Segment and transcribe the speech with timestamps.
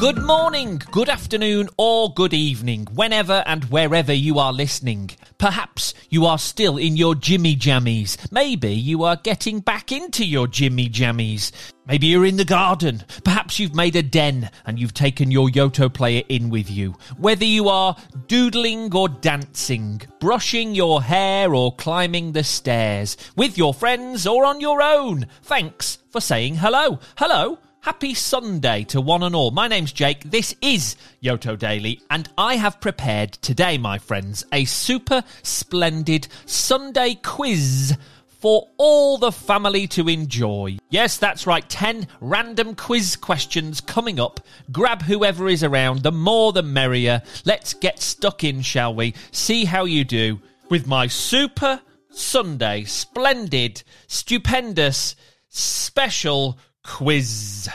[0.00, 5.10] Good morning, good afternoon, or good evening, whenever and wherever you are listening.
[5.36, 8.16] Perhaps you are still in your Jimmy Jammies.
[8.32, 11.52] Maybe you are getting back into your Jimmy Jammies.
[11.86, 13.04] Maybe you're in the garden.
[13.24, 16.96] Perhaps you've made a den and you've taken your Yoto player in with you.
[17.18, 17.94] Whether you are
[18.26, 24.62] doodling or dancing, brushing your hair or climbing the stairs, with your friends or on
[24.62, 27.00] your own, thanks for saying hello.
[27.18, 27.58] Hello.
[27.82, 29.52] Happy Sunday to one and all.
[29.52, 30.24] My name's Jake.
[30.24, 37.14] This is Yoto Daily, and I have prepared today, my friends, a super splendid Sunday
[37.14, 40.76] quiz for all the family to enjoy.
[40.90, 44.40] Yes, that's right, 10 random quiz questions coming up.
[44.70, 47.22] Grab whoever is around, the more the merrier.
[47.46, 49.14] Let's get stuck in, shall we?
[49.32, 50.38] See how you do
[50.68, 55.16] with my super Sunday, splendid, stupendous,
[55.48, 57.68] special quiz.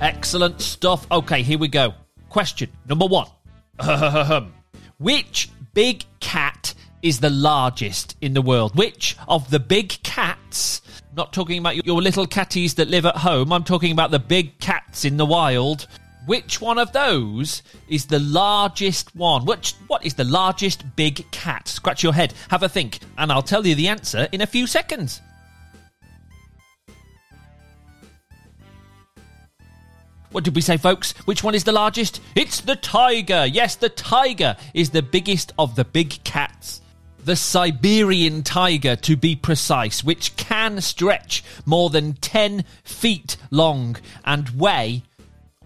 [0.00, 1.06] Excellent stuff.
[1.10, 1.92] Okay, here we go.
[2.28, 3.26] Question number one
[4.98, 8.76] Which big cat is the largest in the world?
[8.76, 10.82] Which of the big cats,
[11.16, 14.58] not talking about your little catties that live at home, I'm talking about the big
[14.60, 15.88] cats in the wild.
[16.28, 19.46] Which one of those is the largest one?
[19.46, 21.66] Which what is the largest big cat?
[21.66, 24.66] Scratch your head, have a think, and I'll tell you the answer in a few
[24.66, 25.22] seconds.
[30.30, 31.12] What did we say, folks?
[31.24, 32.20] Which one is the largest?
[32.34, 33.46] It's the tiger.
[33.46, 36.82] Yes, the tiger is the biggest of the big cats.
[37.24, 44.50] The Siberian tiger, to be precise, which can stretch more than 10 feet long and
[44.50, 45.04] weigh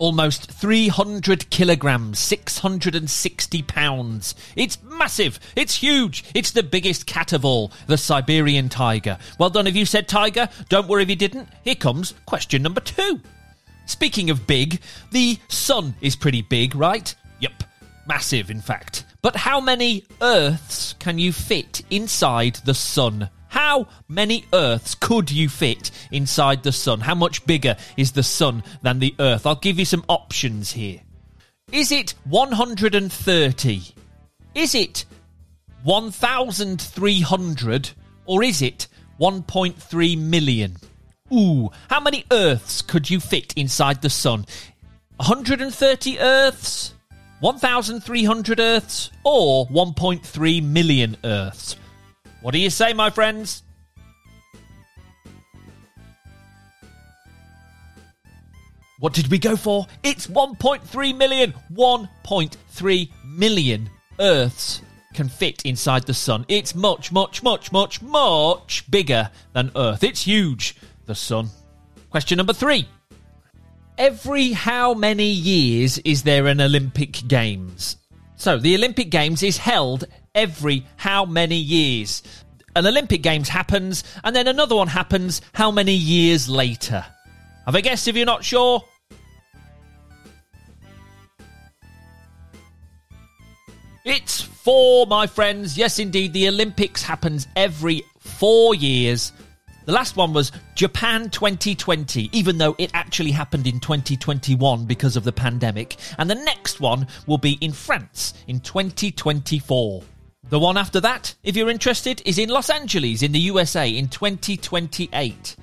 [0.02, 4.34] almost 300 kilograms, 660 pounds.
[4.56, 5.38] It's massive.
[5.54, 6.24] It's huge.
[6.34, 9.18] It's the biggest cat of all, the Siberian tiger.
[9.38, 10.48] Well done if you said tiger.
[10.68, 11.48] Don't worry if you didn't.
[11.62, 13.20] Here comes question number two.
[13.86, 14.80] Speaking of big,
[15.10, 17.14] the sun is pretty big, right?
[17.40, 17.64] Yep,
[18.06, 19.04] massive in fact.
[19.20, 23.28] But how many Earths can you fit inside the sun?
[23.52, 27.00] How many Earths could you fit inside the sun?
[27.00, 29.46] How much bigger is the sun than the Earth?
[29.46, 31.00] I'll give you some options here.
[31.70, 33.82] Is it 130?
[34.54, 35.04] Is it
[35.82, 37.90] 1,300?
[38.24, 38.88] Or is it
[39.20, 40.76] 1.3 million?
[41.30, 44.46] Ooh, how many Earths could you fit inside the sun?
[45.16, 46.94] 130 Earths?
[47.40, 49.10] 1,300 Earths?
[49.24, 51.76] Or 1.3 million Earths?
[52.42, 53.62] What do you say, my friends?
[58.98, 59.86] What did we go for?
[60.02, 61.54] It's 1.3 million.
[61.72, 64.82] 1.3 million Earths
[65.14, 66.44] can fit inside the sun.
[66.48, 70.02] It's much, much, much, much, much bigger than Earth.
[70.02, 70.76] It's huge
[71.06, 71.48] the sun.
[72.10, 72.88] Question number three.
[73.98, 77.96] Every how many years is there an Olympic Games?
[78.36, 82.22] So, the Olympic Games is held every how many years?
[82.74, 87.04] An Olympic Games happens, and then another one happens how many years later?
[87.66, 88.82] Have a guess if you're not sure?
[94.04, 95.78] It's four, my friends.
[95.78, 99.32] Yes, indeed, the Olympics happens every four years
[99.84, 105.24] the last one was Japan 2020, even though it actually happened in 2021 because of
[105.24, 105.96] the pandemic.
[106.18, 110.04] And the next one will be in France in 2024.
[110.52, 114.06] The one after that, if you're interested, is in Los Angeles in the USA in
[114.08, 115.56] 2028.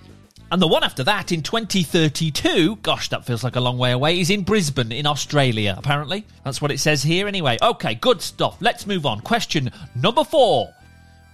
[0.52, 4.20] And the one after that in 2032, gosh, that feels like a long way away,
[4.20, 6.26] is in Brisbane in Australia, apparently.
[6.44, 7.60] That's what it says here anyway.
[7.62, 8.58] Okay, good stuff.
[8.62, 9.20] Let's move on.
[9.20, 10.74] Question number four.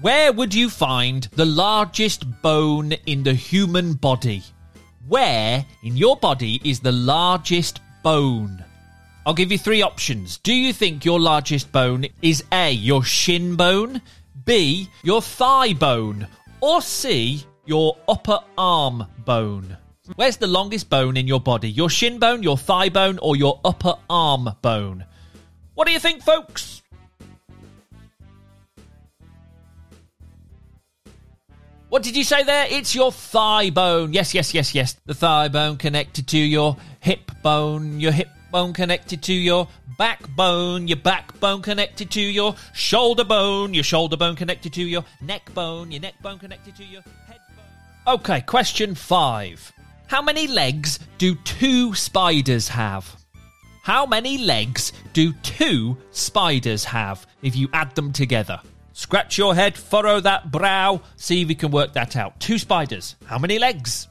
[0.02, 4.44] Where would you find the largest bone in the human body?
[5.08, 8.65] Where in your body is the largest bone?
[9.26, 10.38] I'll give you three options.
[10.38, 14.02] Do you think your largest bone is A, your shin bone,
[14.46, 16.28] B, your thigh bone,
[16.62, 19.78] or C, your upper arm bone?
[20.16, 21.72] Where's the longest bone in your body?
[21.72, 25.04] Your shin bone, your thigh bone, or your upper arm bone?
[25.74, 26.84] What do you think, folks?
[31.90, 32.68] What did you say there?
[32.70, 34.14] It's your thigh bone.
[34.14, 34.98] Yes, yes, yes, yes.
[35.06, 39.68] The thigh bone connected to your hip bone, your hip bone connected to your
[39.98, 45.54] backbone, your backbone connected to your shoulder bone, your shoulder bone connected to your neck
[45.54, 48.16] bone, your neck bone connected to your head bone.
[48.16, 49.74] Okay, question five.
[50.08, 53.18] How many legs do two spiders have?
[53.84, 58.62] How many legs do two spiders have if you add them together?
[58.94, 62.40] Scratch your head, furrow that brow, see if you can work that out.
[62.40, 63.18] Two spiders.
[63.26, 64.08] How many legs?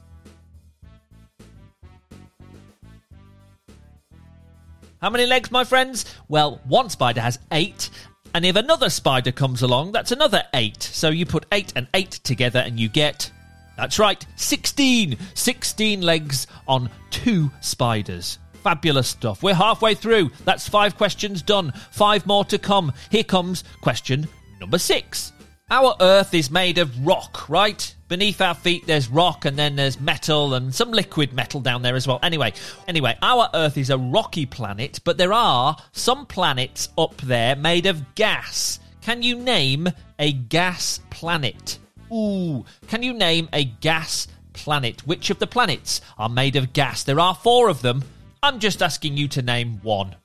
[5.05, 6.03] How many legs, my friends?
[6.29, 7.91] Well, one spider has eight,
[8.33, 10.81] and if another spider comes along, that's another eight.
[10.81, 13.31] So you put eight and eight together and you get,
[13.77, 15.15] that's right, 16.
[15.35, 18.39] 16 legs on two spiders.
[18.63, 19.43] Fabulous stuff.
[19.43, 20.31] We're halfway through.
[20.43, 21.71] That's five questions done.
[21.91, 22.91] Five more to come.
[23.11, 24.27] Here comes question
[24.59, 25.33] number six.
[25.69, 27.94] Our Earth is made of rock, right?
[28.07, 31.95] Beneath our feet there's rock and then there's metal and some liquid metal down there
[31.95, 32.19] as well.
[32.21, 32.53] Anyway,
[32.87, 37.87] anyway, our Earth is a rocky planet, but there are some planets up there made
[37.87, 38.79] of gas.
[39.01, 41.79] Can you name a gas planet?
[42.11, 45.05] Ooh, can you name a gas planet?
[45.07, 47.03] Which of the planets are made of gas?
[47.03, 48.03] There are four of them.
[48.43, 50.15] I'm just asking you to name one.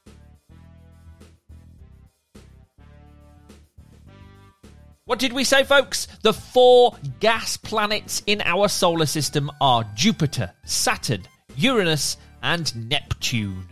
[5.11, 6.07] What did we say, folks?
[6.23, 11.25] The four gas planets in our solar system are Jupiter, Saturn,
[11.57, 13.67] Uranus, and Neptune.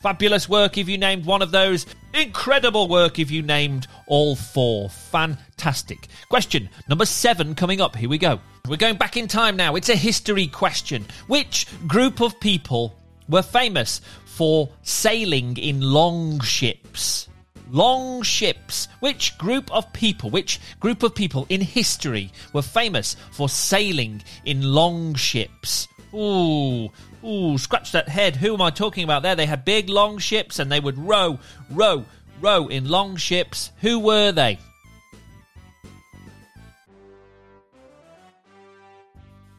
[0.00, 1.86] Fabulous work if you named one of those.
[2.12, 4.90] Incredible work if you named all four.
[4.90, 6.08] Fantastic.
[6.28, 7.94] Question number seven coming up.
[7.94, 8.40] Here we go.
[8.66, 9.76] We're going back in time now.
[9.76, 11.06] It's a history question.
[11.28, 12.96] Which group of people
[13.28, 17.28] were famous for sailing in long ships?
[17.70, 18.88] Long ships.
[19.00, 24.62] Which group of people, which group of people in history were famous for sailing in
[24.62, 25.88] long ships?
[26.12, 26.88] Ooh,
[27.24, 28.36] ooh, scratch that head.
[28.36, 29.36] Who am I talking about there?
[29.36, 31.38] They had big long ships and they would row,
[31.70, 32.04] row,
[32.40, 33.70] row in long ships.
[33.80, 34.58] Who were they?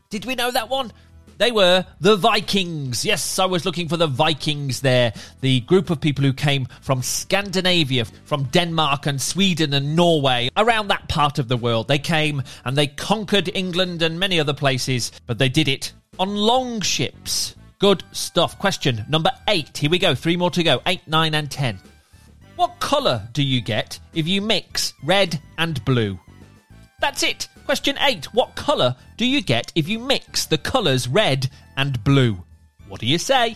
[0.10, 0.92] Did we know that one?
[1.42, 3.04] They were the Vikings.
[3.04, 5.12] Yes, I was looking for the Vikings there.
[5.40, 10.90] The group of people who came from Scandinavia, from Denmark and Sweden and Norway, around
[10.90, 11.88] that part of the world.
[11.88, 16.36] They came and they conquered England and many other places, but they did it on
[16.36, 17.56] long ships.
[17.80, 18.60] Good stuff.
[18.60, 19.76] Question number eight.
[19.76, 20.14] Here we go.
[20.14, 20.80] Three more to go.
[20.86, 21.80] Eight, nine, and ten.
[22.56, 26.20] What colour do you get if you mix red and blue?
[27.00, 27.48] That's it.
[27.72, 28.34] Question 8.
[28.34, 32.44] What colour do you get if you mix the colours red and blue?
[32.90, 33.56] What do you say?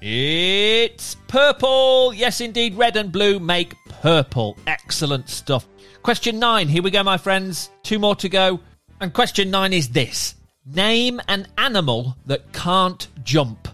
[0.00, 2.12] It's purple.
[2.14, 2.74] Yes, indeed.
[2.74, 4.58] Red and blue make purple.
[4.66, 5.68] Excellent stuff.
[6.02, 6.66] Question 9.
[6.66, 7.70] Here we go, my friends.
[7.84, 8.58] Two more to go.
[9.00, 13.68] And question 9 is this Name an animal that can't jump.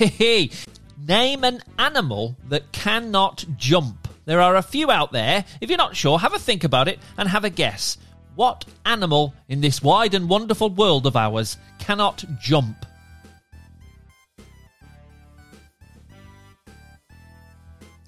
[0.00, 4.01] Name an animal that cannot jump.
[4.24, 5.44] There are a few out there.
[5.60, 7.98] If you're not sure, have a think about it and have a guess.
[8.34, 12.86] What animal in this wide and wonderful world of ours cannot jump?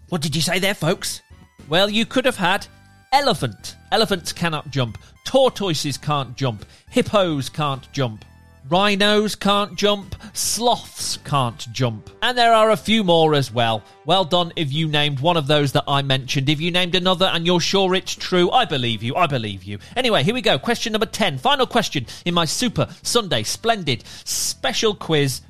[0.09, 1.21] What did you say there, folks?
[1.69, 2.67] Well, you could have had
[3.13, 3.77] elephant.
[3.91, 4.99] Elephants cannot jump.
[5.25, 6.65] Tortoises can't jump.
[6.91, 8.25] Hippos can't jump.
[8.67, 13.83] Rhinos can't jump, sloths can't jump, and there are a few more as well.
[14.07, 16.49] Well done if you named one of those that I mentioned.
[16.49, 19.81] If you named another and you're sure it's true, I believe you, I believe you.
[19.97, 20.59] Anyway, here we go.
[20.59, 21.37] Question number 10.
[21.37, 25.43] Final question in my super Sunday splendid special quiz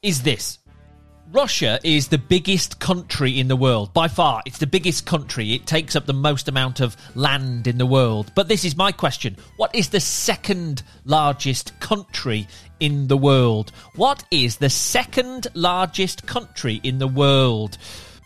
[0.00, 0.59] is this.
[1.32, 3.94] Russia is the biggest country in the world.
[3.94, 5.52] By far, it's the biggest country.
[5.52, 8.32] It takes up the most amount of land in the world.
[8.34, 12.48] But this is my question What is the second largest country
[12.80, 13.70] in the world?
[13.94, 17.78] What is the second largest country in the world?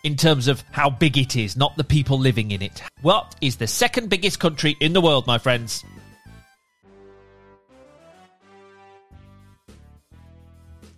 [0.03, 2.83] In terms of how big it is, not the people living in it.
[3.03, 5.85] What is the second biggest country in the world, my friends?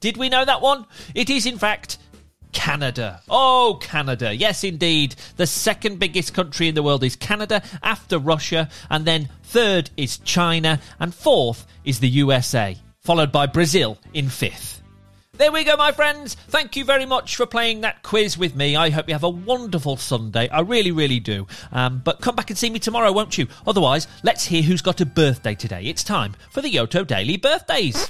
[0.01, 0.87] Did we know that one?
[1.15, 1.99] It is, in fact,
[2.53, 3.21] Canada.
[3.29, 4.35] Oh, Canada.
[4.35, 5.15] Yes, indeed.
[5.37, 10.19] The second biggest country in the world is Canada after Russia, and then third is
[10.19, 14.83] China, and fourth is the USA, followed by Brazil in fifth.
[15.37, 16.35] There we go, my friends.
[16.49, 18.75] Thank you very much for playing that quiz with me.
[18.75, 20.49] I hope you have a wonderful Sunday.
[20.49, 21.47] I really, really do.
[21.73, 23.49] Um, but come back and see me tomorrow, won't you?
[23.67, 25.83] Otherwise, let's hear who's got a birthday today.
[25.83, 28.09] It's time for the Yoto Daily Birthdays.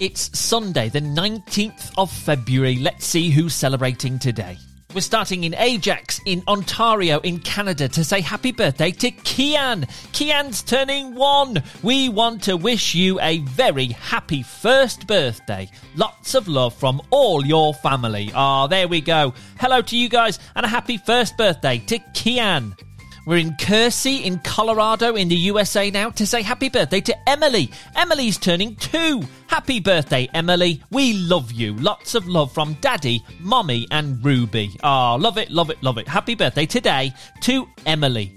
[0.00, 2.76] It's Sunday, the 19th of February.
[2.76, 4.56] Let's see who's celebrating today.
[4.94, 9.88] We're starting in Ajax in Ontario in Canada to say happy birthday to Kian.
[10.12, 11.64] Kian's turning one.
[11.82, 15.68] We want to wish you a very happy first birthday.
[15.96, 18.30] Lots of love from all your family.
[18.36, 19.34] Ah, oh, there we go.
[19.58, 22.72] Hello to you guys and a happy first birthday to Kian.
[23.28, 27.70] We're in Kersey in Colorado in the USA now to say happy birthday to Emily.
[27.94, 29.22] Emily's turning two.
[29.48, 30.82] Happy birthday, Emily.
[30.90, 31.74] We love you.
[31.74, 34.70] Lots of love from Daddy, Mommy, and Ruby.
[34.82, 36.08] Ah, oh, love it, love it, love it.
[36.08, 38.34] Happy birthday today to Emily.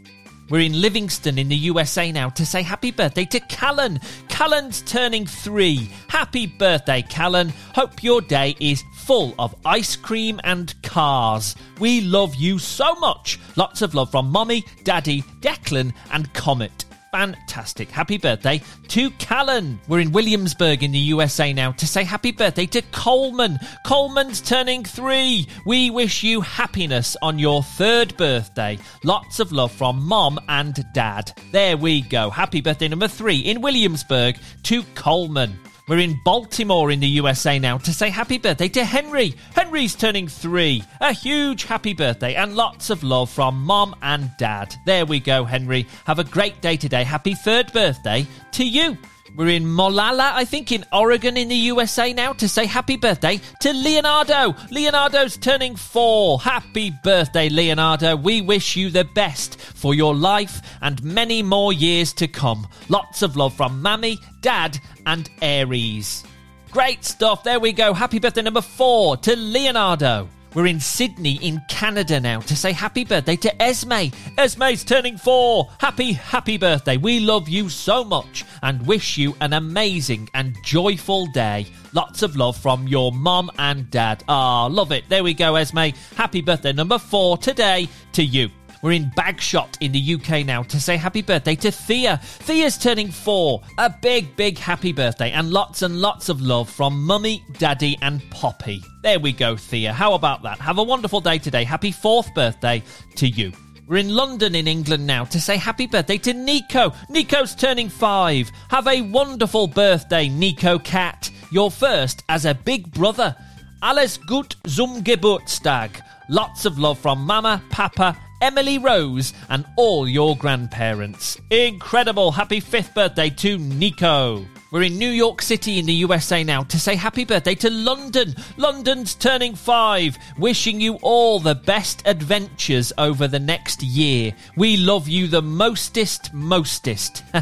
[0.50, 4.01] We're in Livingston in the USA now to say happy birthday to Callan.
[4.27, 5.89] Callan's turning three.
[6.10, 7.53] Happy birthday, Callan.
[7.74, 11.57] Hope your day is full of ice cream and cars.
[11.81, 13.41] We love you so much.
[13.57, 17.91] Lots of love from Mommy, Daddy, Declan, and Comet fantastic.
[17.91, 19.81] Happy birthday to Callan.
[19.89, 23.59] We're in Williamsburg in the USA now to say happy birthday to Coleman.
[23.85, 25.45] Coleman's turning three.
[25.65, 28.79] We wish you happiness on your third birthday.
[29.03, 31.33] Lots of love from mom and dad.
[31.51, 32.29] There we go.
[32.29, 35.59] Happy birthday number three in Williamsburg to Coleman.
[35.91, 39.36] We're in Baltimore in the USA now to say happy birthday to Henry.
[39.53, 40.86] Henry's turning three.
[41.01, 44.74] A huge happy birthday and lots of love from mom and dad.
[44.86, 45.86] There we go, Henry.
[46.05, 47.03] Have a great day today.
[47.03, 48.98] Happy third birthday to you.
[49.35, 53.39] We're in Molalla, I think, in Oregon in the USA now to say happy birthday
[53.61, 54.55] to Leonardo.
[54.71, 56.41] Leonardo's turning four.
[56.41, 58.15] Happy birthday, Leonardo.
[58.17, 62.67] We wish you the best for your life and many more years to come.
[62.89, 66.25] Lots of love from Mammy, Dad, and Aries.
[66.71, 67.43] Great stuff.
[67.43, 67.93] There we go.
[67.93, 70.27] Happy birthday number four to Leonardo.
[70.53, 74.12] We're in Sydney in Canada now to say happy birthday to Esme.
[74.38, 75.70] Esme's turning four.
[75.79, 76.98] Happy, happy birthday.
[76.98, 81.67] We love you so much and wish you an amazing and joyful day.
[81.93, 84.25] Lots of love from your mum and dad.
[84.27, 85.05] Ah, love it.
[85.08, 85.91] There we go, Esme.
[86.17, 88.50] Happy birthday number four today to you.
[88.81, 92.17] We're in Bagshot in the UK now to say happy birthday to Thea.
[92.21, 93.61] Thea's turning four.
[93.77, 98.27] A big, big happy birthday and lots and lots of love from Mummy, Daddy, and
[98.31, 98.83] Poppy.
[99.03, 99.93] There we go, Thea.
[99.93, 100.57] How about that?
[100.59, 101.63] Have a wonderful day today.
[101.63, 102.81] Happy fourth birthday
[103.17, 103.51] to you.
[103.88, 106.93] We're in London in England now to say happy birthday to Nico.
[107.09, 108.50] Nico's turning five.
[108.69, 111.29] Have a wonderful birthday, Nico Cat.
[111.51, 113.35] Your first as a big brother.
[113.83, 116.01] Alles gut zum Geburtstag.
[116.29, 121.39] Lots of love from Mama, Papa, Emily Rose, and all your grandparents.
[121.50, 124.45] Incredible happy fifth birthday to Nico.
[124.71, 128.33] We're in New York City in the USA now to say happy birthday to London.
[128.55, 130.17] London's turning five.
[130.37, 134.33] Wishing you all the best adventures over the next year.
[134.55, 137.17] We love you the mostest, mostest.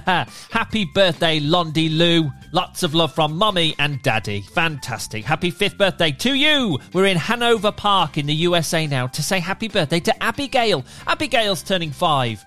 [0.49, 2.31] happy birthday, Londy Lou.
[2.51, 4.41] Lots of love from Mummy and Daddy.
[4.41, 5.23] Fantastic.
[5.23, 6.79] Happy fifth birthday to you.
[6.93, 10.83] We're in Hanover Park in the USA now to say happy birthday to Abigail.
[11.05, 12.43] Abigail's turning five.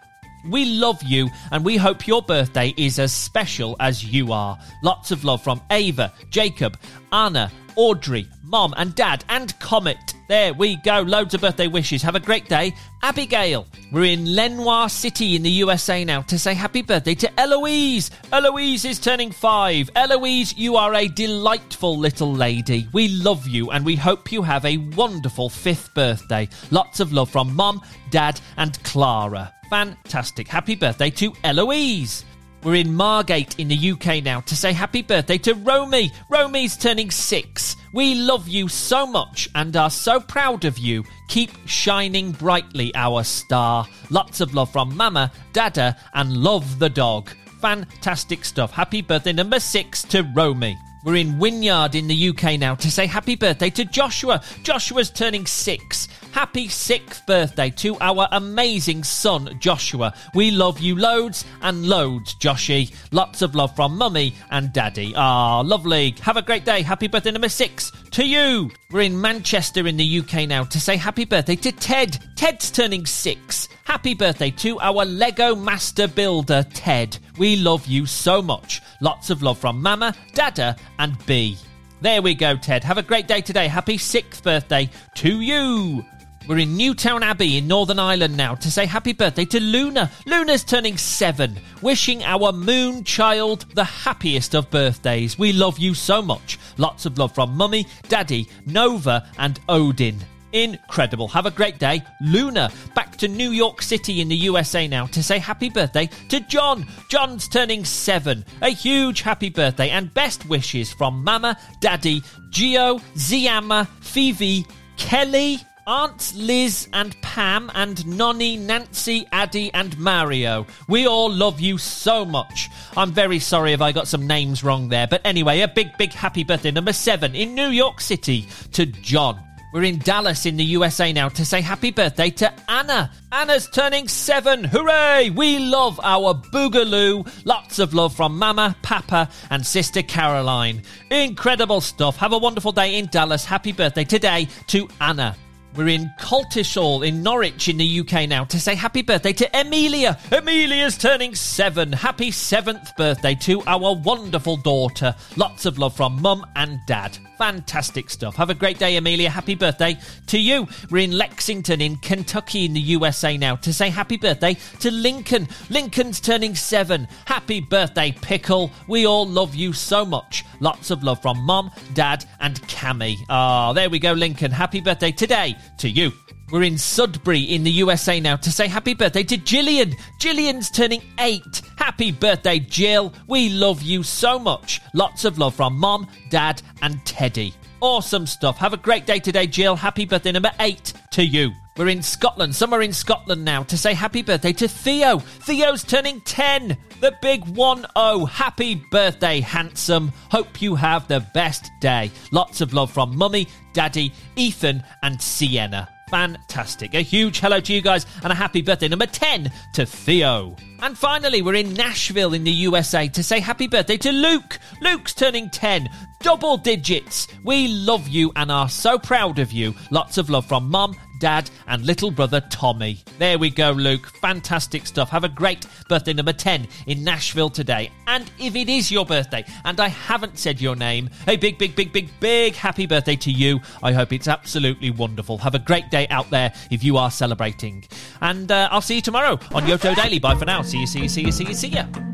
[0.49, 4.59] We love you and we hope your birthday is as special as you are.
[4.83, 6.79] Lots of love from Ava, Jacob,
[7.13, 10.15] Anna, Audrey, Mom and Dad, and Comet.
[10.29, 11.01] There we go.
[11.01, 12.03] Loads of birthday wishes.
[12.03, 12.75] Have a great day.
[13.03, 13.67] Abigail.
[13.91, 18.11] We're in Lenoir City in the USA now to say happy birthday to Eloise.
[18.33, 19.91] Eloise is turning five.
[19.95, 22.89] Eloise, you are a delightful little lady.
[22.93, 26.49] We love you and we hope you have a wonderful fifth birthday.
[26.71, 30.49] Lots of love from Mom, Dad, and Clara fantastic.
[30.49, 32.27] Happy birthday to Eloise.
[32.65, 36.13] We're in Margate in the UK now to say happy birthday to Romy.
[36.29, 37.75] Romy's turning six.
[37.93, 41.05] We love you so much and are so proud of you.
[41.27, 43.85] Keep shining brightly, our star.
[44.11, 47.31] Lots of love from Mama, Dada, and Love the dog.
[47.61, 48.71] Fantastic stuff.
[48.71, 50.79] Happy birthday number six to Romy.
[51.05, 54.41] We're in Wynyard in the UK now to say happy birthday to Joshua.
[54.63, 56.07] Joshua's turning six.
[56.33, 60.15] Happy sixth birthday to our amazing son, Joshua.
[60.35, 62.91] We love you loads and loads, Joshy.
[63.13, 65.13] Lots of love from mummy and daddy.
[65.15, 66.15] Ah, lovely.
[66.23, 66.81] Have a great day.
[66.81, 68.71] Happy birthday number six to you.
[68.91, 72.19] We're in Manchester in the UK now to say happy birthday to Ted.
[72.35, 73.69] Ted's turning six.
[73.85, 77.19] Happy birthday to our Lego Master Builder, Ted.
[77.37, 78.81] We love you so much.
[79.03, 81.59] Lots of love from Mama, Dada, and B.
[82.01, 82.83] There we go, Ted.
[82.85, 83.69] Have a great day today.
[83.69, 86.05] Happy sixth birthday to you.
[86.49, 90.11] We're in Newtownabbey in Northern Ireland now to say happy birthday to Luna.
[90.27, 91.57] Luna's turning seven.
[91.83, 95.39] Wishing our moon child the happiest of birthdays.
[95.39, 96.59] We love you so much.
[96.79, 100.17] Lots of love from Mummy, Daddy, Nova, and Odin.
[100.53, 101.29] Incredible.
[101.29, 102.03] Have a great day.
[102.21, 106.41] Luna, back to New York City in the USA now to say happy birthday to
[106.41, 106.87] John.
[107.09, 108.45] John's turning seven.
[108.61, 112.21] A huge happy birthday and best wishes from Mama, Daddy,
[112.51, 120.67] Gio, Ziama, Phoebe, Kelly, Aunts Liz and Pam and Nonny, Nancy, Addy and Mario.
[120.89, 122.69] We all love you so much.
[122.97, 126.13] I'm very sorry if I got some names wrong there, but anyway, a big, big
[126.13, 129.43] happy birthday number seven in New York City to John.
[129.73, 133.11] We're in Dallas in the USA now to say happy birthday to Anna.
[133.33, 134.65] Anna's turning seven.
[134.65, 135.31] Hooray!
[135.31, 137.27] We love our Boogaloo.
[137.47, 140.83] Lots of love from Mama, Papa, and Sister Caroline.
[141.11, 142.19] Incredible stuff.
[142.19, 143.47] Have a wonderful day in Dallas.
[143.47, 145.35] Happy birthday today to Anna.
[145.75, 150.19] We're in Coltishall in Norwich in the UK now to say happy birthday to Emilia.
[150.31, 151.93] Emilia's turning seven.
[151.93, 155.15] Happy seventh birthday to our wonderful daughter.
[155.37, 157.17] Lots of love from mum and dad.
[157.39, 158.37] Fantastic stuff.
[158.37, 159.31] Have a great day, Amelia.
[159.31, 160.69] Happy birthday to you.
[160.91, 165.49] We're in Lexington in Kentucky in the USA now to say happy birthday to Lincoln.
[165.71, 167.09] Lincoln's turning seven.
[167.25, 168.71] Happy birthday, Pickle.
[168.89, 170.45] We all love you so much.
[170.61, 173.17] Lots of love from mum, dad, and Cammy.
[173.29, 174.51] Ah, oh, there we go, Lincoln.
[174.51, 176.13] Happy birthday today to you.
[176.51, 179.95] We're in Sudbury in the USA now to say happy birthday to Jillian.
[180.21, 181.63] Jillian's turning eight.
[181.79, 183.15] Happy birthday, Jill.
[183.27, 184.83] We love you so much.
[184.93, 187.55] Lots of love from Mom, Dad, and Teddy.
[187.81, 188.59] Awesome stuff.
[188.59, 189.77] Have a great day today, Jill.
[189.77, 191.53] Happy birthday number eight to you.
[191.77, 195.21] We're in Scotland, somewhere in Scotland now, to say happy birthday to Theo.
[195.21, 196.77] Theo's turning 10.
[197.03, 198.27] The big 1 0.
[198.27, 200.13] Happy birthday, handsome.
[200.31, 202.13] Hope you have the best day.
[202.31, 206.93] Lots of love from Mummy, Daddy, Ethan, and Sienna fantastic.
[206.93, 210.55] A huge hello to you guys and a happy birthday number 10 to Theo.
[210.83, 214.59] And finally, we're in Nashville in the USA to say happy birthday to Luke.
[214.83, 215.89] Luke's turning 10,
[216.21, 217.29] double digits.
[217.45, 219.75] We love you and are so proud of you.
[219.91, 222.99] Lots of love from Mum, Dad, and little brother Tommy.
[223.21, 224.09] There we go, Luke.
[224.21, 225.09] Fantastic stuff.
[225.11, 227.93] Have a great birthday number 10 in Nashville today.
[228.09, 231.77] And if it is your birthday and I haven't said your name, a big, big,
[231.77, 233.61] big, big, big happy birthday to you.
[233.85, 235.39] I hope it's absolutely wonderful.
[235.39, 237.85] Have a great day out there if you are celebrating.
[238.21, 240.19] And uh, I'll see you tomorrow on Yoto Daily.
[240.19, 240.63] Bye for now.
[240.63, 242.12] See you, see you, see you, see you, see you.